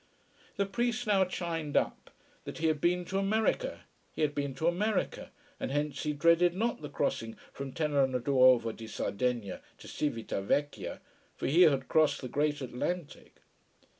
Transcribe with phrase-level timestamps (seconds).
[0.55, 2.09] The priest now chimed up,
[2.45, 3.81] that he had been to America.
[4.11, 8.87] He had been to America and hence he dreaded not the crossing from Terranuova di
[8.87, 11.01] Sardegna to Cività Vecchia.
[11.35, 13.41] For he had crossed the great Atlantic.